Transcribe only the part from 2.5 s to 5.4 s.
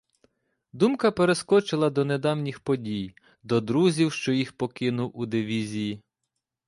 подій, до друзів, що їх покинув у